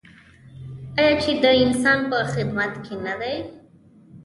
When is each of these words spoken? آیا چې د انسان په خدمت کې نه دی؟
آیا 0.99 1.13
چې 1.23 1.31
د 1.43 1.45
انسان 1.63 1.99
په 2.09 2.17
خدمت 2.33 2.73
کې 2.85 2.95
نه 3.05 3.13
دی؟ 3.21 3.35